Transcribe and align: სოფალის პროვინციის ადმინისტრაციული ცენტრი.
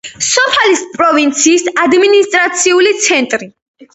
სოფალის 0.27 0.79
პროვინციის 0.93 1.67
ადმინისტრაციული 1.83 2.97
ცენტრი. 3.09 3.51